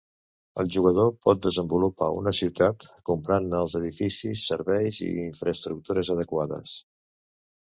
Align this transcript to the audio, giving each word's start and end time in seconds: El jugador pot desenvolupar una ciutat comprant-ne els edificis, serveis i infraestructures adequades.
El 0.61 0.69
jugador 0.75 1.09
pot 1.25 1.41
desenvolupar 1.43 2.07
una 2.21 2.33
ciutat 2.37 2.85
comprant-ne 3.11 3.61
els 3.67 3.77
edificis, 3.81 4.43
serveis 4.53 5.03
i 5.11 5.11
infraestructures 5.27 6.11
adequades. 6.17 6.75